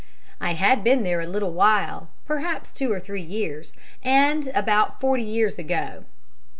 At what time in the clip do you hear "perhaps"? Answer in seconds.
2.25-2.71